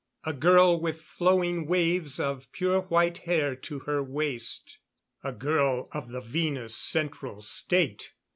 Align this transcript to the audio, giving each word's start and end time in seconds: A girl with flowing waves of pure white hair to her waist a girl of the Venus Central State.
A 0.23 0.33
girl 0.33 0.79
with 0.79 0.99
flowing 1.03 1.67
waves 1.67 2.19
of 2.19 2.51
pure 2.53 2.79
white 2.81 3.19
hair 3.19 3.55
to 3.57 3.79
her 3.81 4.01
waist 4.01 4.79
a 5.23 5.31
girl 5.31 5.89
of 5.91 6.09
the 6.09 6.21
Venus 6.21 6.75
Central 6.75 7.39
State. 7.43 8.11